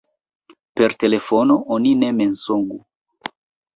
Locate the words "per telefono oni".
0.79-1.93